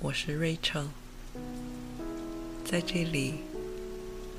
[0.00, 0.86] 我是 Rachel，
[2.64, 3.34] 在这里，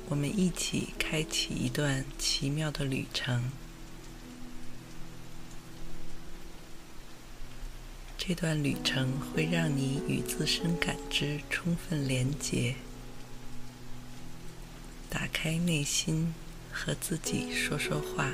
[0.08, 3.50] 我们一起开启一段奇妙的旅程。
[8.16, 12.76] 这段旅程会让你与自身感知充分连结，
[15.10, 16.32] 打开内心，
[16.72, 18.30] 和自己说说话，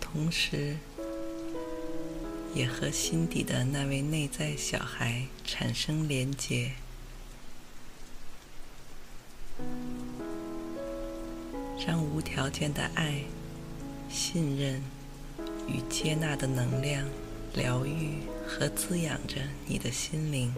[0.00, 0.78] 同时，
[2.54, 6.72] 也和心底的那位内在小孩产生连结，
[11.86, 13.22] 让无条件的爱、
[14.10, 14.82] 信任
[15.66, 17.08] 与接纳的能量
[17.54, 20.54] 疗愈和滋养着你的心灵。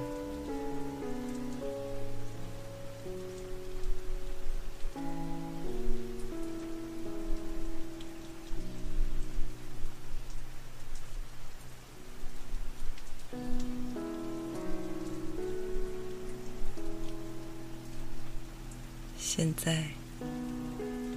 [19.45, 19.85] 现在，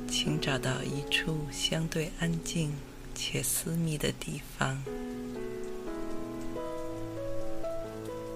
[0.09, 2.73] 请找到一处相对安静
[3.15, 4.83] 且私密的地方，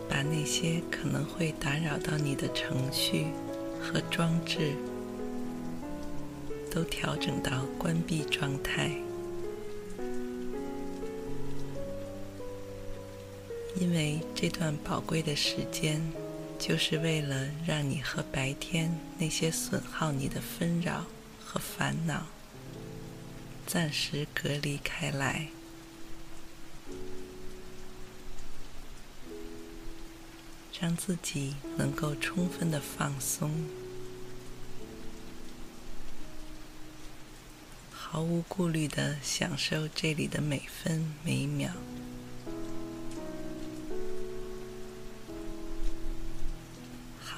[0.08, 3.26] 把那些可能会打扰到你的程序
[3.82, 4.72] 和装置
[6.74, 8.92] 都调整到关闭状态，
[13.76, 16.02] 因为这段宝贵的时间。
[16.62, 21.08] 就是为了让你和白天那些损耗你的纷扰
[21.44, 22.28] 和烦恼
[23.66, 25.48] 暂时隔离开来，
[30.80, 33.52] 让自己能够充分的放松，
[37.92, 41.72] 毫无顾虑的享受这里的每分每秒。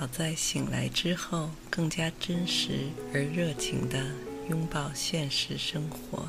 [0.04, 4.06] 好在醒来之后，更加真实而热情的
[4.50, 6.28] 拥抱现实生活。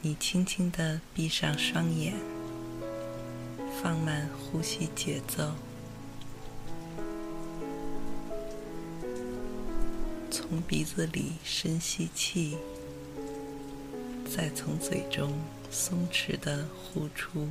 [0.00, 2.14] 你轻轻的闭上双眼，
[3.82, 5.52] 放慢呼吸节奏。
[10.48, 12.56] 从鼻子里深吸气，
[14.34, 15.38] 再从嘴中
[15.70, 17.50] 松弛地呼出。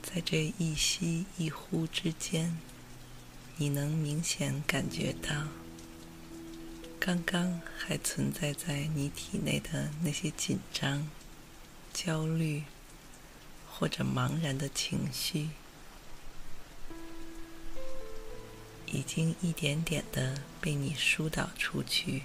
[0.00, 2.56] 在这一吸一呼之间，
[3.56, 5.48] 你能明显感觉到，
[7.00, 11.08] 刚刚还存在在你体内的那些紧张、
[11.92, 12.62] 焦虑
[13.68, 15.48] 或者茫然的情绪。
[18.94, 22.22] 已经一点点的被你疏导出去。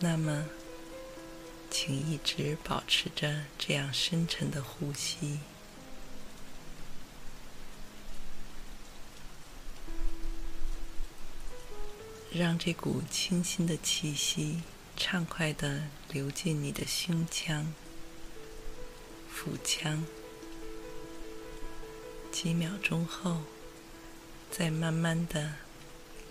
[0.00, 0.46] 那么，
[1.70, 5.38] 请一直保持着这样深沉的呼吸，
[12.32, 14.62] 让这股清新的气息
[14.96, 17.72] 畅快的流进你的胸腔。
[19.40, 20.04] 腹腔，
[22.32, 23.42] 几秒钟后，
[24.50, 25.52] 再慢慢的、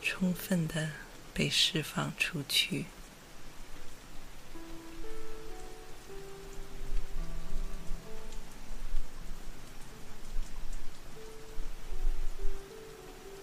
[0.01, 0.89] 充分的
[1.33, 2.83] 被释放出去。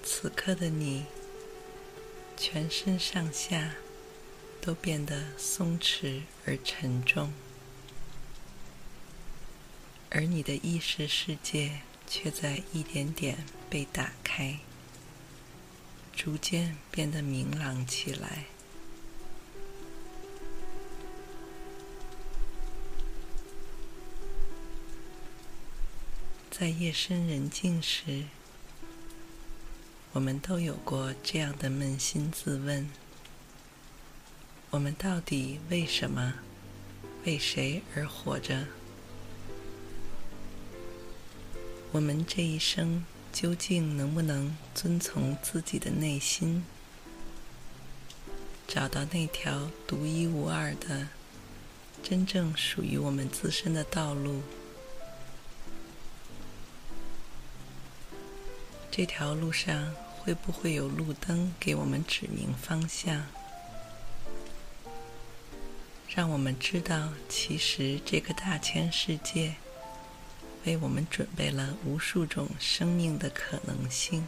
[0.03, 1.07] 此刻的你，
[2.37, 3.77] 全身上下
[4.61, 7.33] 都变得松弛而沉重。
[10.17, 14.61] 而你的意识世界却在一点点被打开，
[16.15, 18.45] 逐渐变得明朗起来。
[26.49, 28.27] 在夜深人静时，
[30.13, 32.89] 我们都有过这样的扪心自问：
[34.71, 36.35] 我们到底为什么、
[37.25, 38.65] 为谁而活着？
[41.95, 46.65] 我们这一生究竟能不能遵从自己的内心，
[48.67, 51.07] 找到那条独一无二的、
[52.03, 54.43] 真正属于我们自身的道路？
[58.91, 63.25] 这条路上会不会有路灯给我们指明方向，
[66.09, 69.55] 让我们知道，其实这个大千世界
[70.67, 74.27] 为我们准备了无数种生命的可能性，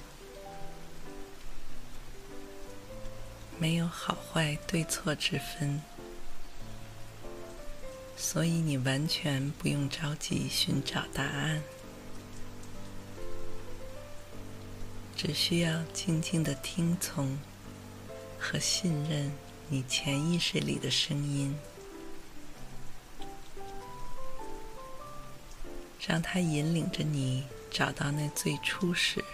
[3.58, 5.80] 没有好坏对错之分，
[8.16, 11.62] 所以你完全不用着急寻找答案。
[15.16, 17.38] 只需要静静的听从
[18.38, 19.32] 和信任
[19.70, 21.56] 你潜意识里的声音，
[26.06, 29.24] 让它引领着你找到那最初始、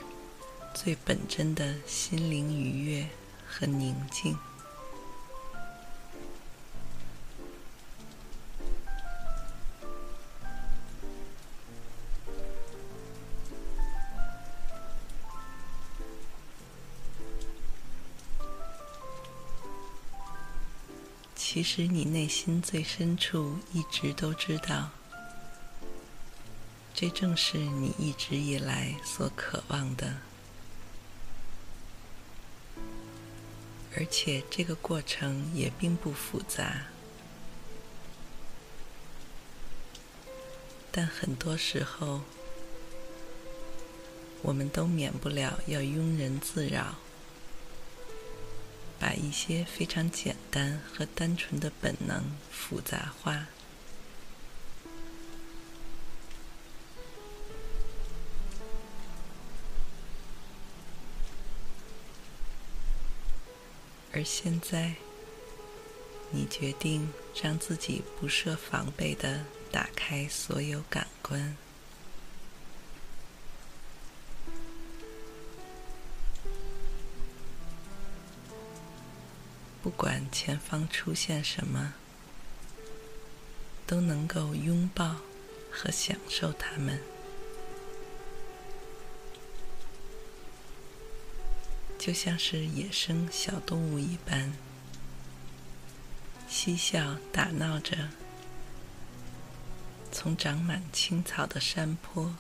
[0.72, 3.06] 最本真的心灵愉悦
[3.46, 4.36] 和宁静。
[21.34, 24.88] 其实你内心最深处一直都知道，
[27.02, 30.19] 这正是你一直以来所渴望的，
[33.96, 36.82] 而且这个过程也并不复杂，
[40.93, 42.20] 但很多时候，
[44.43, 46.94] 我们都免不了要庸人自扰。
[49.00, 52.22] 把一些非常简单和单纯的本能
[52.52, 53.48] 复杂化，
[64.14, 64.94] 而现在，
[66.30, 67.10] 你决定
[67.42, 71.56] 让自己不设防备地打开所有感官。
[79.82, 81.94] 不管前方出现什么，
[83.86, 85.16] 都能够拥抱
[85.70, 87.00] 和享受它们，
[92.04, 94.52] 就像是野生小动物一般，
[96.49, 97.96] 嬉笑打闹着，
[100.10, 102.34] 从长满青草的山坡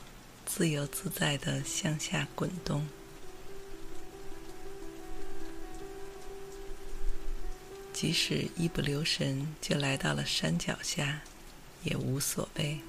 [0.44, 2.88] 自由自在的向下滚动。
[7.92, 11.20] 即使一不留神就来到了山脚下，
[11.84, 12.80] 也无所谓。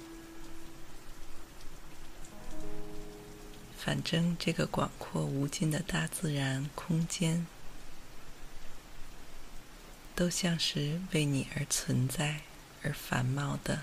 [3.86, 7.46] 反正这个广阔无尽的大自然空间，
[10.16, 12.40] 都像是为你而存在
[12.82, 13.82] 而繁茂的。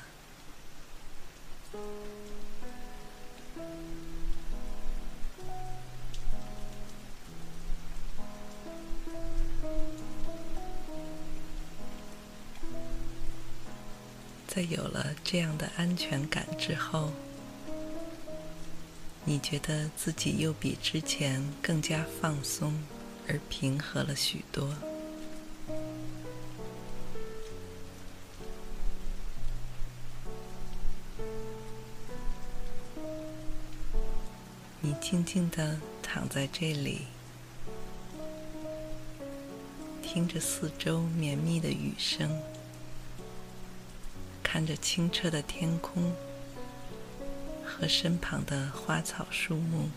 [14.48, 17.12] 在有了这样的安全感之后，
[19.24, 22.74] 你觉得自己又比之前更加放松
[23.28, 24.68] 而平和了许多。
[34.80, 37.02] 你静静地躺在这里，
[40.02, 42.40] 听着四周绵密的雨声。
[44.42, 46.12] 看着清澈的天空
[47.80, 49.88] 和身旁的花草树木，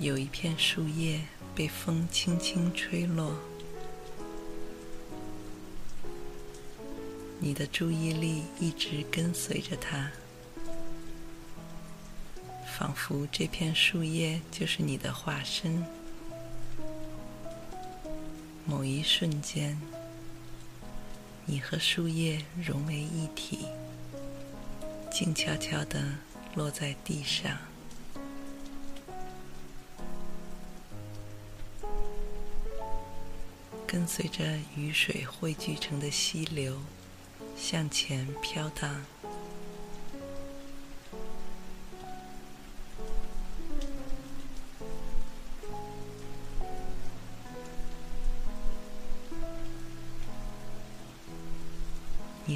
[0.00, 1.20] 有一片树叶
[1.54, 3.32] 被风轻轻吹落，
[7.38, 10.10] 你的注意力一直跟随着它，
[12.76, 15.84] 仿佛这片树叶就是你的化身。
[18.64, 19.80] 某一瞬间。
[21.48, 23.66] 你和树叶融为一体，
[25.18, 25.98] 静悄悄地
[26.56, 27.56] 落在地上，
[33.86, 34.44] 跟随着
[34.76, 36.78] 雨水汇聚成的溪流
[37.56, 39.06] 向前飘荡。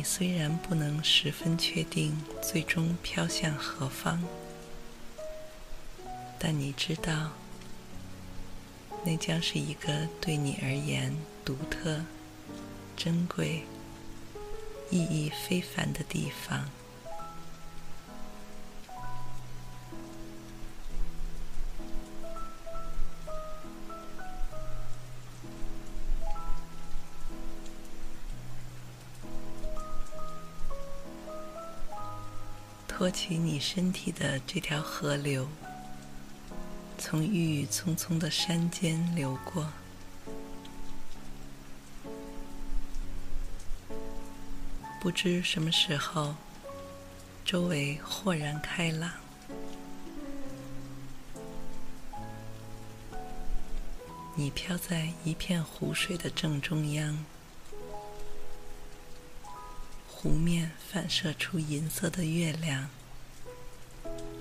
[0.01, 4.25] 你虽然不能十分确定最终飘向何方，
[6.39, 7.33] 但你知道，
[9.05, 11.15] 那将是一个对你而言
[11.45, 12.03] 独特、
[12.97, 13.65] 珍贵、
[14.89, 16.71] 意义非凡的地方。
[33.01, 35.49] 托起你身体的这条河流，
[36.99, 39.67] 从郁郁葱葱的山间流过，
[45.01, 46.35] 不知什么时候，
[47.43, 49.11] 周围豁然开朗。
[54.35, 57.25] 你飘在一片湖水的正中央。
[60.23, 62.91] 湖面反射出银色的月亮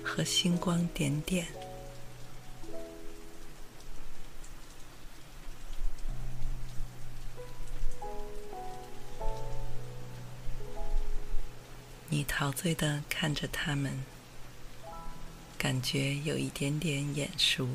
[0.04, 1.46] 和星光点点。
[12.10, 14.04] 你陶醉的看着它们，
[15.56, 17.66] 感觉有一点点眼熟。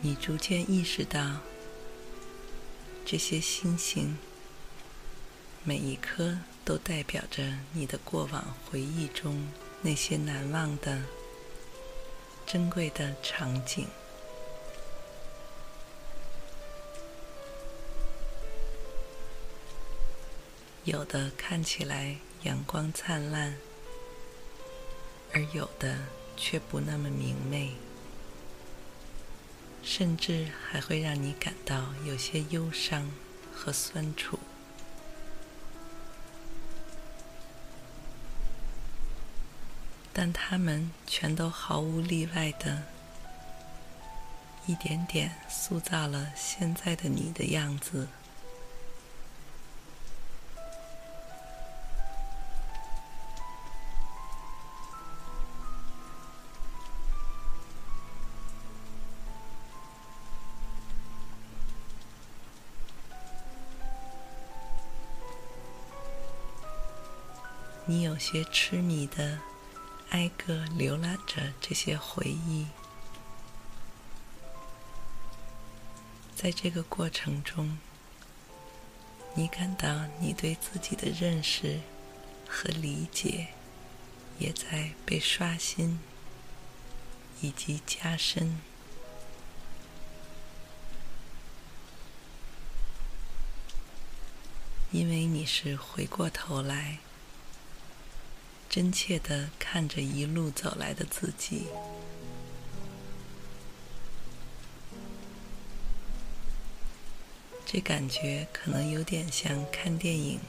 [0.00, 1.36] 你逐渐意识到。
[3.08, 4.18] 这些星星，
[5.62, 9.48] 每一颗都代表着你的过往回忆中
[9.80, 11.00] 那些难忘的、
[12.44, 13.86] 珍贵的场景。
[20.82, 23.56] 有的看起来阳光灿烂，
[25.32, 25.96] 而有的
[26.36, 27.72] 却不那么明媚。
[29.88, 33.08] 甚至还会让你感到有些忧伤
[33.54, 34.36] 和酸楚，
[40.12, 42.82] 但他们全都毫无例外的，
[44.66, 48.08] 一点点塑造了现在的你的样子。
[68.16, 69.40] 有些痴迷的，
[70.08, 72.66] 挨个浏览着这些回忆，
[76.34, 77.76] 在这个过程中，
[79.34, 81.78] 你感到你对自己的认识
[82.48, 83.48] 和理解
[84.38, 86.00] 也在被刷新
[87.42, 88.58] 以及加深，
[94.90, 96.96] 因为你是回过头来。
[98.76, 101.64] 真切的看着一路走来的自己，
[107.64, 110.40] 这感觉可能有点像看电影，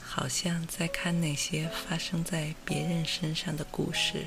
[0.00, 4.26] 好像在看那些发生在别人身上的故事。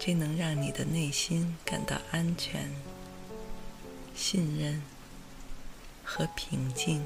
[0.00, 2.72] 这能让你的内心感到安全、
[4.16, 4.82] 信任。
[6.08, 7.04] 和平静，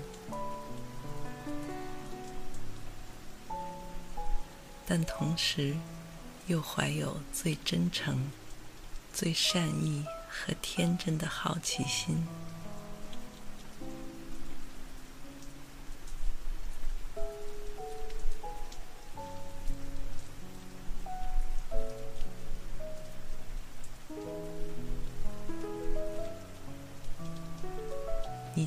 [4.87, 5.75] 但同时
[6.47, 8.31] 又怀有最真诚、
[9.13, 12.25] 最善意和天真的好奇心。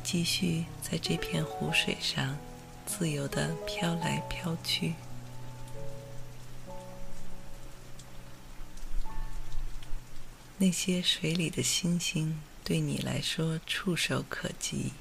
[0.03, 2.37] 继续在这片湖水上
[2.85, 4.93] 自由的飘来飘去，
[10.57, 14.91] 那些水里的星星对你来说触手可及。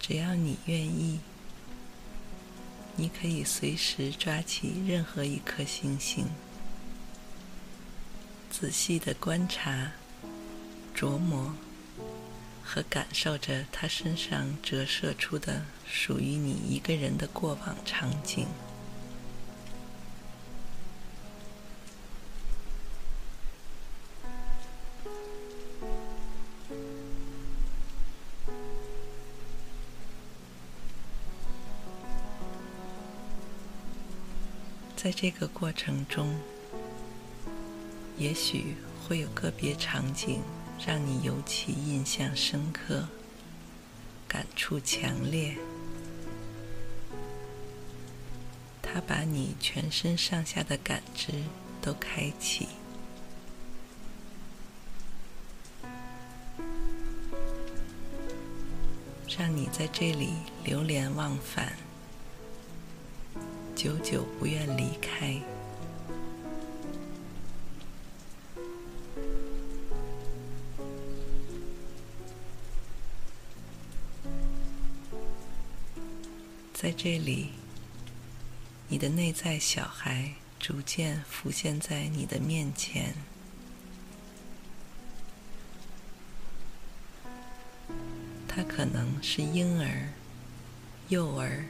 [0.00, 1.20] 只要你愿意，
[2.96, 6.26] 你可以随时抓起任何一颗星星。
[8.58, 9.92] 仔细的观察
[10.96, 11.54] 琢磨
[12.64, 18.46] 和感受着他身上折射出的属于你一个人的过往场景。
[34.96, 36.34] 在这个过程中
[38.18, 40.40] 也许会有个别场景
[40.84, 43.06] 让你尤其印象深刻、
[44.26, 45.56] 感触强烈。
[48.80, 51.32] 它把你全身上下的感知
[51.82, 52.68] 都开启。
[59.38, 60.30] 让你在这里
[60.64, 61.76] 流连忘返，
[63.74, 65.38] 久久不愿离开。
[77.08, 77.50] 这里，
[78.88, 83.14] 你的内在小孩逐渐浮现在你的面前。
[88.48, 90.08] 他可能是婴儿、
[91.08, 91.66] 幼儿，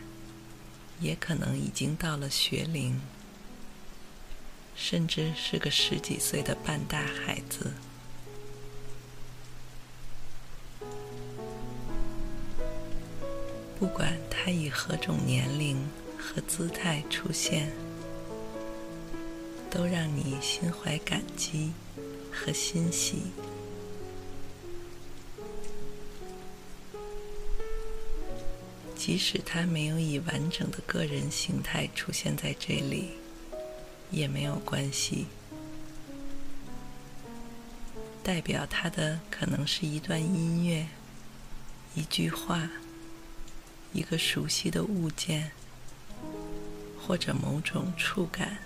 [1.01, 2.99] 也可能已经到了学龄，
[4.75, 7.75] 甚至是个十几岁的半大孩子。
[13.79, 15.77] 不管他以何种年龄
[16.17, 17.73] 和姿态出现，
[19.69, 21.73] 都让你心怀感激
[22.31, 23.23] 和欣喜。
[28.95, 33.09] 即使他没有以完整的个人形态出现在这里，
[34.13, 35.27] 也没有关系。
[38.23, 40.87] 代表他的可能是一段音乐、
[41.97, 42.71] 一句话、
[43.97, 45.53] 一个熟悉的物件，
[47.01, 48.59] 或者某种触感。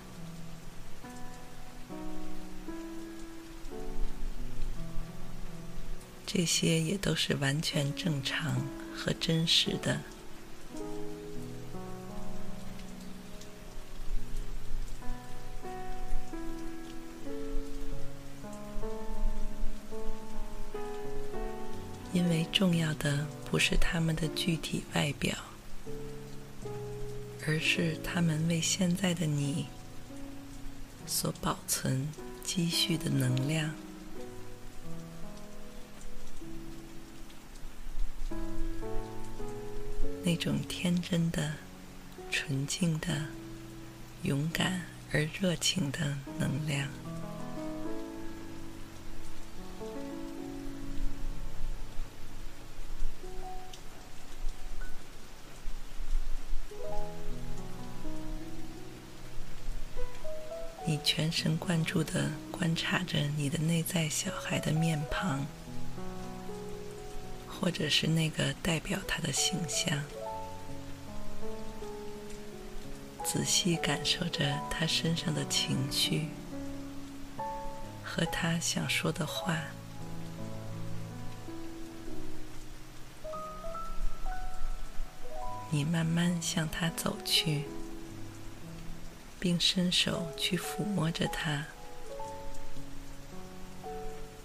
[6.27, 8.61] 这些也都是完全正常
[8.93, 10.01] 和真实的。
[22.61, 25.35] 重要的不是他们的具体外表，
[27.47, 29.65] 而是他们为现在的你
[31.07, 32.07] 所保存、
[32.43, 33.73] 积蓄的能量。
[40.23, 41.55] 那种天真的、
[42.29, 43.25] 纯净的、
[44.21, 47.00] 勇敢而热情的能量。
[61.31, 65.45] 全神贯注地观察着你的内在小孩的面庞，
[67.47, 70.03] 或者是那个代表他的形象，
[73.23, 76.27] 仔细感受着他身上的情绪
[78.03, 79.57] 和他想说的话。
[85.69, 87.63] 你慢慢向他走去。
[89.41, 91.65] 并伸手去抚摸着他，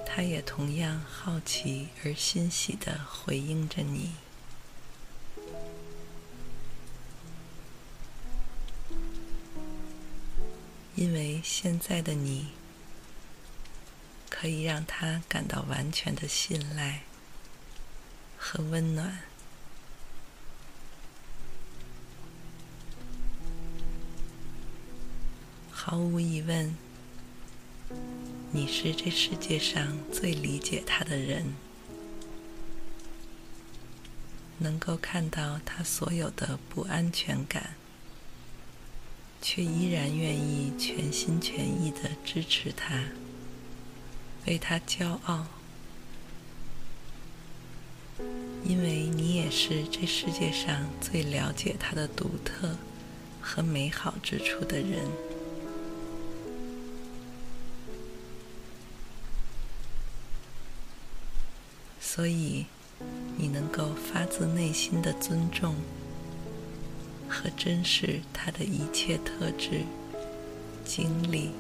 [0.07, 4.15] 他也同样好奇而欣喜地回应着你，
[10.95, 12.53] 因为现在的你
[14.31, 17.03] 可以让他感到完全的信赖
[18.39, 19.19] 和温暖。
[25.89, 26.75] 毫无疑问，
[28.51, 31.55] 你是这世界上最理解他的人，
[34.59, 37.77] 能够看到他所有的不安全感，
[39.41, 43.05] 却依然愿意全心全意的支持他，
[44.49, 45.47] 为他骄傲，
[48.65, 52.77] 因为你也是这世界上最了解他的独特
[53.41, 55.36] 和美好之处的人。
[62.17, 62.65] 所以，
[63.37, 65.75] 你能够发自内心的尊重
[67.29, 69.83] 和珍视他的一切特质、
[70.83, 71.51] 经历，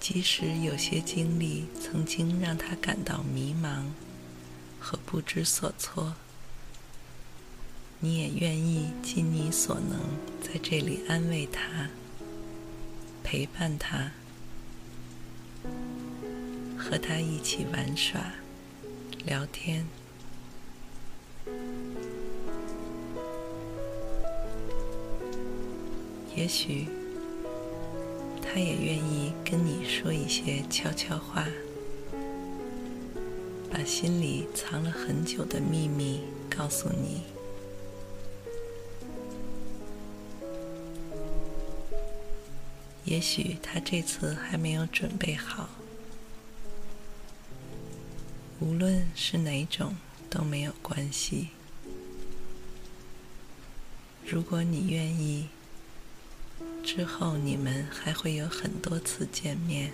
[0.00, 3.84] 即使有些经历曾经让他感到迷茫
[4.78, 6.14] 和不知所措，
[7.98, 10.00] 你也愿意尽你所能
[10.40, 11.90] 在这里安慰他。
[13.30, 14.10] 陪伴他
[16.76, 18.20] 和他一起玩耍
[19.24, 19.86] 聊天。
[26.34, 26.88] 也许
[28.42, 31.46] 他也愿意跟你说一些悄悄话
[33.70, 37.29] 把心里藏了很久的秘密告诉你。
[43.10, 45.68] 也许他这次还没有准备好。
[48.60, 49.96] 无论是哪种
[50.30, 51.48] 都没有关系。
[54.24, 55.48] 如果你愿意，
[56.84, 59.92] 之后你们还会有很多次见面。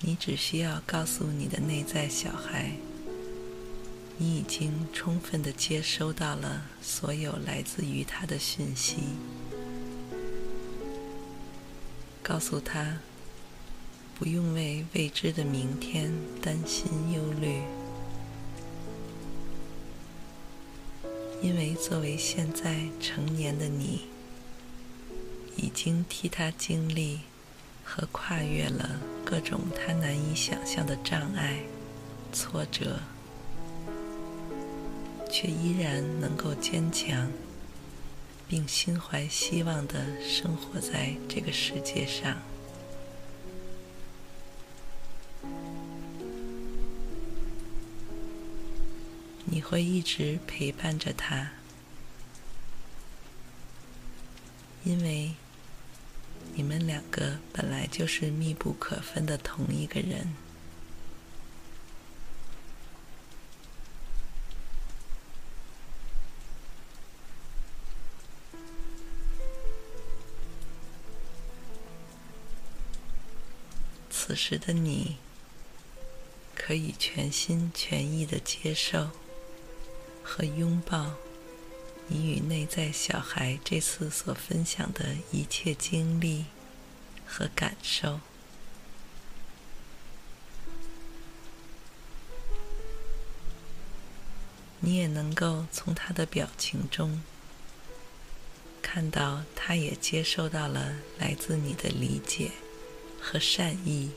[0.00, 2.72] 你只需要告诉你的内在小孩，
[4.22, 8.98] 你已经充分的接收到了所有来自于他的讯息。
[12.22, 12.98] 告诉他，
[14.18, 17.62] 不用为未知的明天担心忧虑，
[21.40, 24.02] 因为作为现在成年的你，
[25.56, 27.20] 已经替他经历
[27.82, 31.60] 和跨越了各种他难以想象的障碍、
[32.34, 33.00] 挫折，
[35.30, 37.30] 却依然能够坚强。
[38.50, 42.36] 并心怀希望的生活在这个世界上，
[49.44, 51.52] 你会一直陪伴着他，
[54.82, 55.30] 因为
[56.54, 60.34] 你们两个本来就是密不可分的同一个人。
[74.30, 75.16] 此时的你，
[76.54, 79.10] 可以全心全意的接受
[80.22, 81.14] 和拥抱
[82.06, 86.44] 你与内在小孩这次所分享的一切经历
[87.26, 88.20] 和感受。
[94.78, 97.20] 你也能够从他的表情中
[98.80, 102.52] 看到，他也接受到了来自你的理解
[103.20, 104.10] 和善意。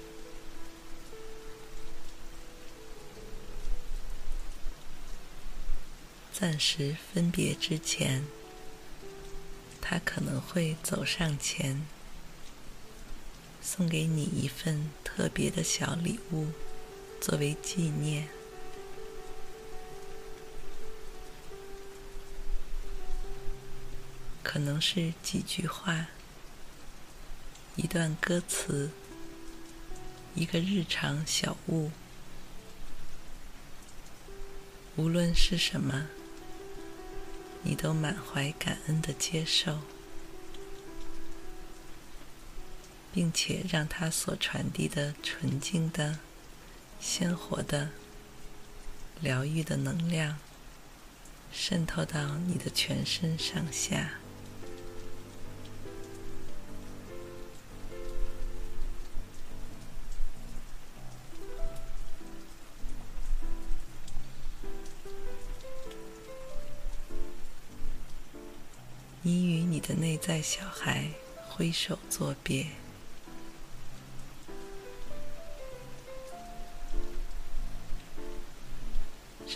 [6.31, 8.25] 暂时分别之前，
[9.79, 11.85] 他可能会走上前，
[13.61, 16.47] 送给你一份特别的小礼物，
[17.21, 18.27] 作为纪念。
[24.41, 26.07] 可能是几句话，
[27.75, 28.91] 一段歌词，
[30.35, 31.91] 一个日常小物，
[34.95, 36.07] 无论是什么。
[37.65, 39.79] 你都满怀感恩的接受，
[43.13, 46.19] 并且让它所传递的纯净的、
[46.99, 47.91] 鲜活的、
[49.21, 50.37] 疗愈的能量
[51.53, 54.22] 渗透到你的全身上下。
[69.83, 71.09] 的内在小孩
[71.49, 72.65] 挥手作别，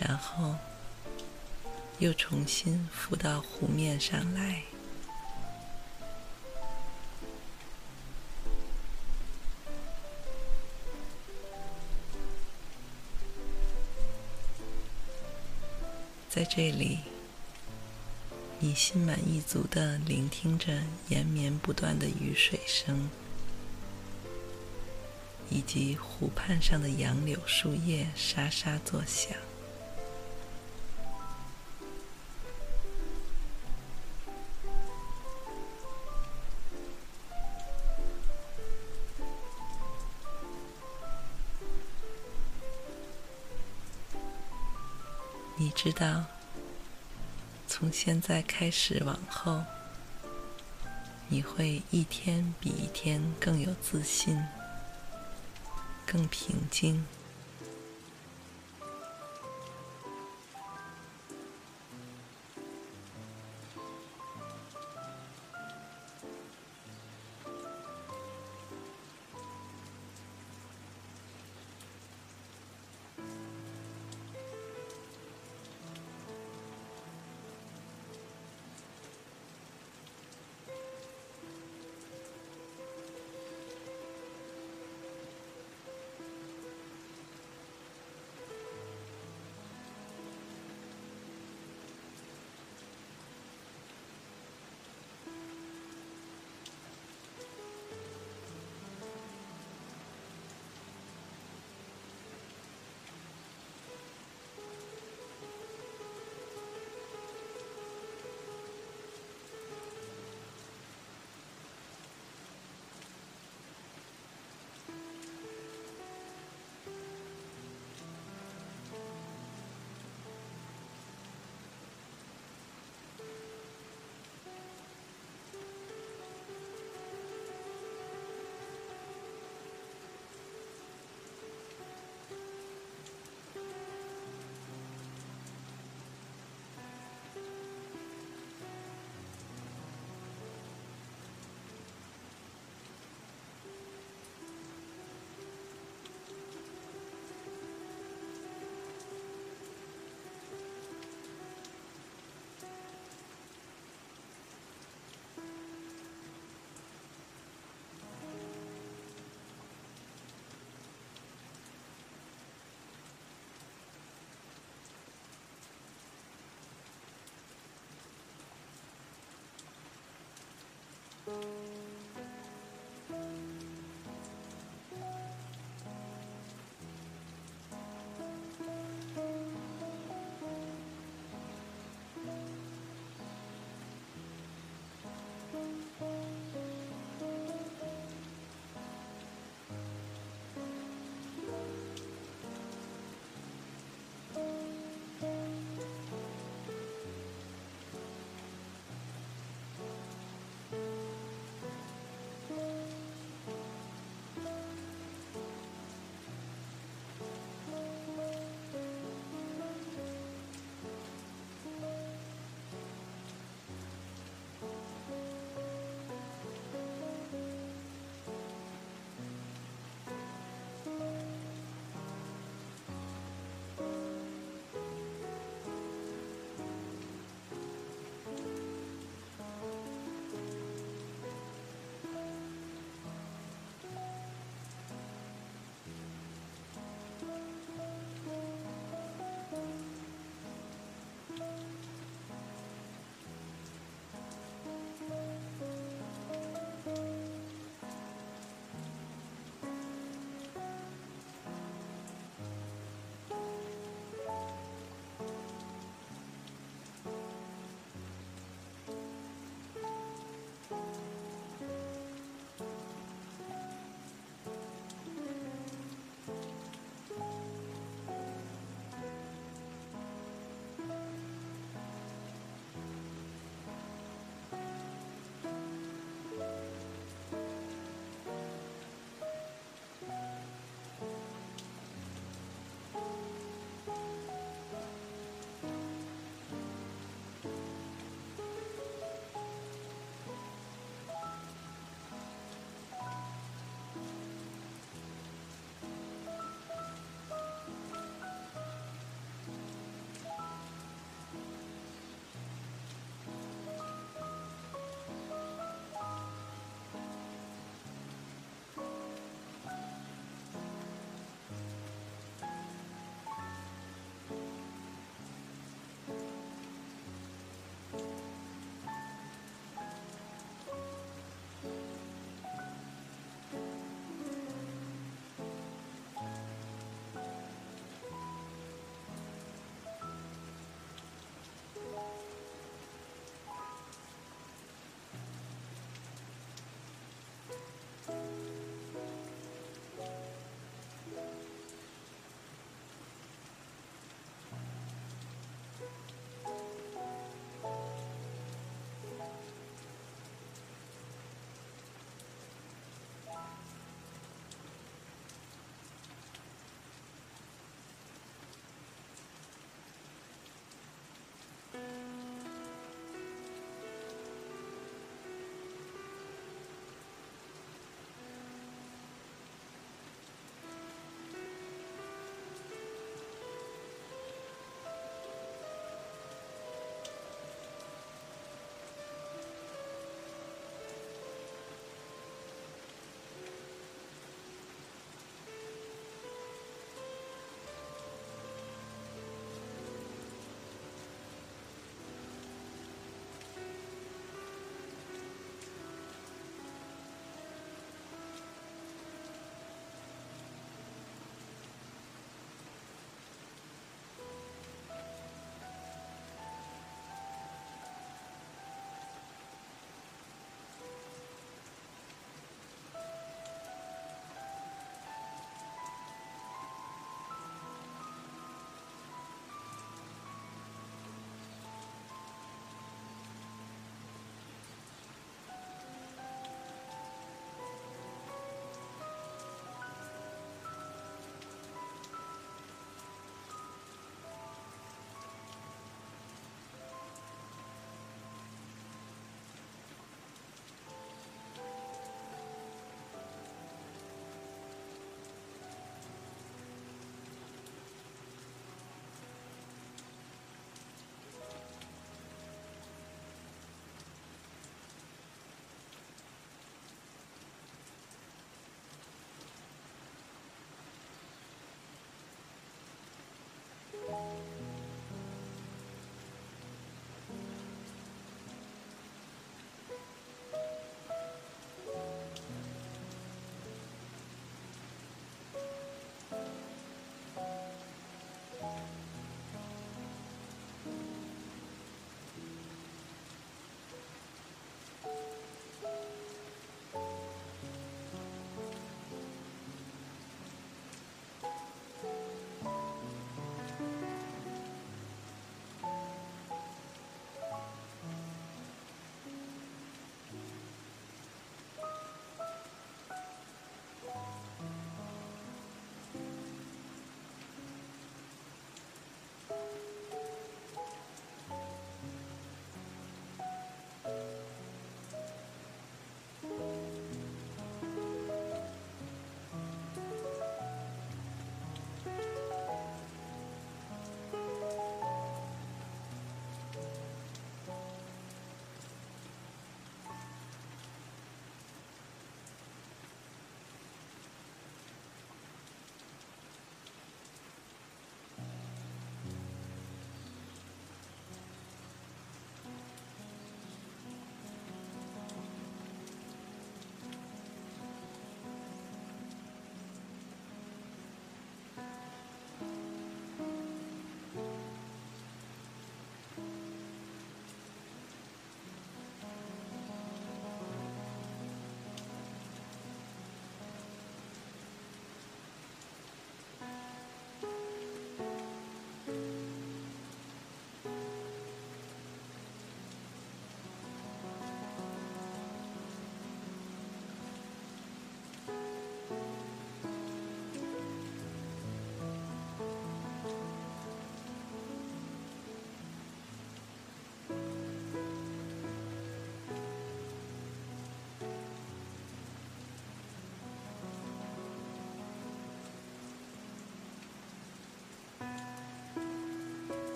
[0.00, 0.56] 然后
[2.00, 4.62] 又重新浮到湖面上来。
[16.28, 17.15] 在这里。
[18.58, 23.08] 你心满意足地聆听着延绵不断的雨水声，
[25.50, 29.36] 以及湖畔上的杨柳树叶沙沙作响。
[45.58, 46.35] 你知道。
[47.78, 49.62] 从现在开始往后，
[51.28, 54.42] 你会一天比一天更有自信，
[56.06, 57.04] 更平静。